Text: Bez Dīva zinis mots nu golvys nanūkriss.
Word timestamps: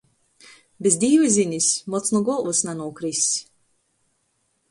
Bez 0.85 0.95
Dīva 1.03 1.27
zinis 1.33 1.67
mots 1.95 2.15
nu 2.15 2.23
golvys 2.31 2.63
nanūkriss. 2.69 3.31